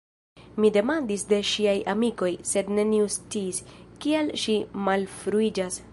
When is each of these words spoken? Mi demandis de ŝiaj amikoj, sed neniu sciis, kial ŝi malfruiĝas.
Mi 0.63 0.69
demandis 0.77 1.25
de 1.33 1.39
ŝiaj 1.49 1.75
amikoj, 1.93 2.31
sed 2.53 2.73
neniu 2.79 3.11
sciis, 3.17 3.61
kial 4.07 4.33
ŝi 4.45 4.57
malfruiĝas. 4.89 5.83